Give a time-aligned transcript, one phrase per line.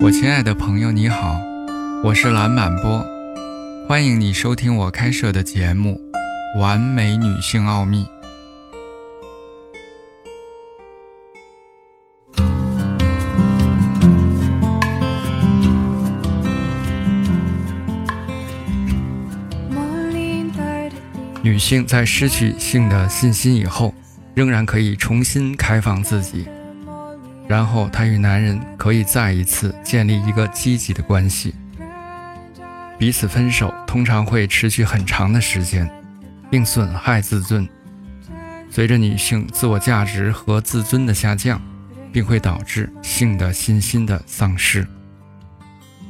[0.00, 1.40] 我亲爱的朋友，你好，
[2.04, 3.04] 我是蓝满波，
[3.88, 6.00] 欢迎你收听我开设的节目
[6.60, 8.04] 《完美女性奥秘》。
[21.42, 23.92] 女性在失去性的信心以后，
[24.34, 26.46] 仍然可以重新开放自己。
[27.48, 31.54] 然后，她与男人可以再一次建立一个积极的关系。
[32.98, 35.88] 彼此分手通常会持续很长的时间，
[36.50, 37.66] 并损害自尊。
[38.70, 41.58] 随着女性自我价值和自尊的下降，
[42.12, 44.86] 并会导致性的信心的丧失。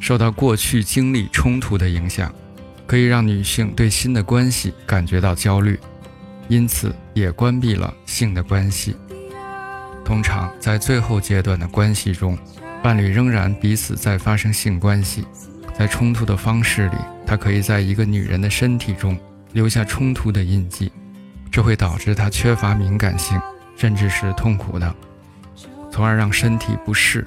[0.00, 2.34] 受到过去经历冲突的影响，
[2.86, 5.78] 可以让女性对新的关系感觉到焦虑，
[6.48, 8.96] 因此也关闭了性的关系。
[10.08, 12.36] 通常在最后阶段的关系中，
[12.82, 15.26] 伴侣仍然彼此在发生性关系。
[15.78, 19.18] 在冲突的方式里，他可以在一个女人的身体中
[19.52, 20.90] 留下冲突的印记，
[21.50, 23.38] 这会导致他缺乏敏感性，
[23.76, 24.94] 甚至是痛苦的，
[25.92, 27.22] 从而让身体不适，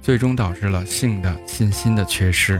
[0.00, 2.58] 最终导致了性的信心的缺失。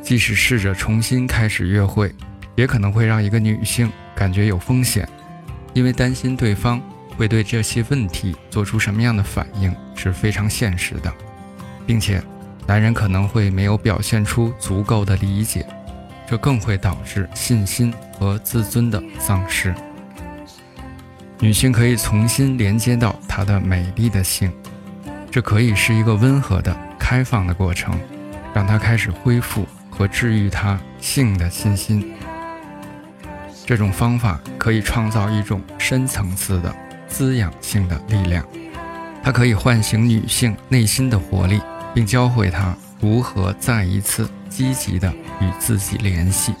[0.00, 2.10] 即使试着重新开始约会，
[2.56, 5.06] 也可能会让一个女性感觉有风险，
[5.74, 6.80] 因为担心对方。
[7.18, 11.12] 会对这些问题做出什么样的反应是非常现实的，
[11.84, 12.22] 并且
[12.64, 15.66] 男人可能会没有表现出足够的理解，
[16.28, 19.74] 这更会导致信心和自尊的丧失。
[21.40, 24.52] 女性可以重新连接到她的美丽的性，
[25.28, 27.98] 这可以是一个温和的、开放的过程，
[28.54, 32.14] 让她开始恢复和治愈她性的信心。
[33.66, 36.72] 这种方法可以创造一种深层次的。
[37.08, 38.44] 滋养性的力量，
[39.22, 41.60] 它可以唤醒女性内心的活力，
[41.94, 46.52] 并教会她如何再一次积极地与自己联系，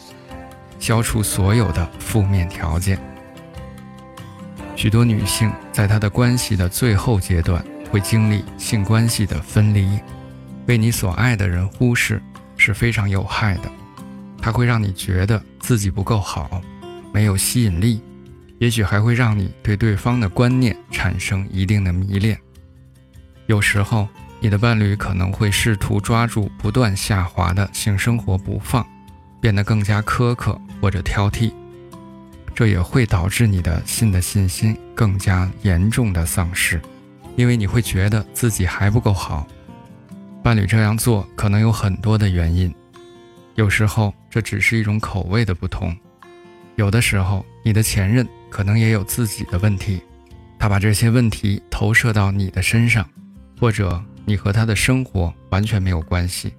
[0.78, 2.98] 消除所有的负面条件。
[4.74, 9.98] 许多女性在她的关系的最后阶段会经历性关系的分离，
[10.64, 12.22] 被你所爱的人忽视
[12.56, 13.70] 是非常有害的，
[14.40, 16.60] 它会让你觉得自己不够好，
[17.12, 18.00] 没有吸引力。
[18.58, 22.38] 也许还会让你对对方的观念产生一定的迷恋。
[23.46, 24.08] 有时候，
[24.40, 28.86] 你的伴侣可能会试图抓住不断下滑的性生活不放，
[29.40, 31.52] 变得更加苛刻或者挑剔。
[32.54, 36.80] 这也会导致你的性的信心更加严重的丧失，
[37.36, 39.46] 因为你会觉得自己还不够好。
[40.42, 42.74] 伴侣这样做可能有很多的原因，
[43.54, 45.96] 有时候这只是一种口味的不同，
[46.74, 48.28] 有的时候你的前任。
[48.50, 50.00] 可能也有自己的问题，
[50.58, 53.08] 他把这些问题投射到你的身上，
[53.60, 56.52] 或者你和他的生活完全没有关系，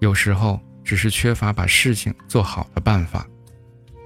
[0.00, 3.26] 有时候只是缺乏把事情做好的办法。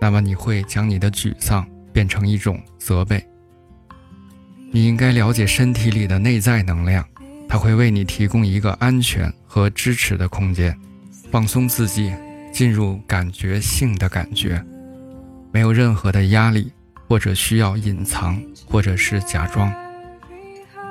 [0.00, 3.24] 那么你会将你的沮丧变成一种责备。
[4.72, 7.06] 你应该了解身体里的内在能量，
[7.48, 10.76] 它会为你提供一个安全和支持的空间，
[11.30, 12.12] 放松自己，
[12.52, 14.64] 进入感觉性的感觉，
[15.52, 16.72] 没有任何的压力。
[17.12, 19.70] 或者需要隐藏，或者是假装。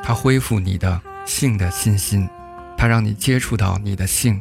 [0.04, 2.30] 它恢复你的性的信心，
[2.78, 4.40] 它让你接触到你的性，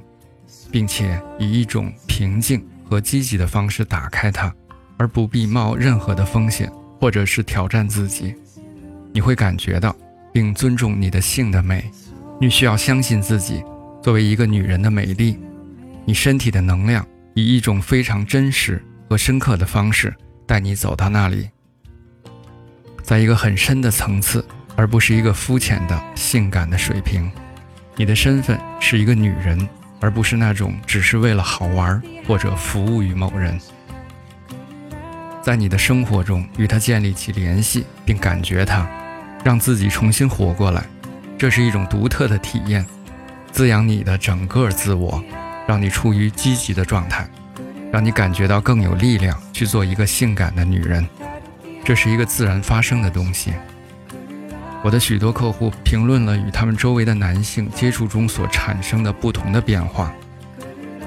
[0.71, 4.55] 并且以一种平静和积极的方式打开它，
[4.99, 6.71] 而不必冒任何的风险，
[7.01, 8.35] 或者是挑战自己。
[9.15, 9.97] 你会感觉到
[10.35, 11.91] 并尊重你的性的美。
[12.39, 13.65] 你需要相信自己，
[14.03, 15.39] 作为一个女人的美丽，
[16.05, 20.15] 你身体的能量以一种非常真实和深刻的方式
[20.47, 21.49] 带你走到那里。
[23.11, 27.29] 在一个很深的层次，而不是一个肤浅的性感的水平。
[27.97, 33.59] 你的身份是一个女人，而不是那种只是为了好玩或者服务于某人。
[35.43, 38.89] 在你的生活中与他建立起联系，并感觉他，
[39.43, 40.81] 让自己重新活过来，
[41.37, 42.87] 这是一种独特的体验，
[43.51, 45.21] 滋养你的整个自我，
[45.67, 47.29] 让你处于积极的状态，
[47.91, 51.05] 让你感觉到更有力量去做一个性感的女人。
[51.85, 53.53] 这是一个自然发生的东西。
[54.83, 60.13] 我的许多客户评论了与他们周围的男性接触中所产生的不同的变化。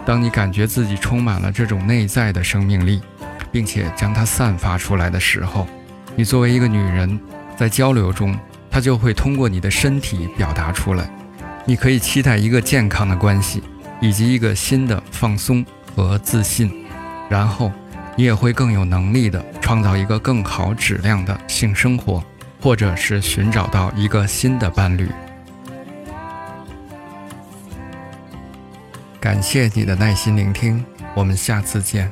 [0.05, 3.01] 当你感觉自己充满了这种内在的生命力，
[3.51, 5.65] 并且将它散发出来的时候，
[6.15, 7.19] 你作为一个女人，
[7.57, 8.37] 在交流中，
[8.69, 11.09] 它就会通过你的身体表达出来。
[11.65, 13.63] 你可以期待一个健康的关系，
[14.01, 15.65] 以及一个新的放松
[15.95, 16.85] 和自信，
[17.29, 17.71] 然后。
[18.15, 22.24] 你也会更有能力的创造一个更好质量的性生活
[22.62, 25.10] 或者是寻找到一个新的伴侣。
[29.19, 30.83] 感谢你的耐心聆听
[31.15, 32.12] 我们下次见。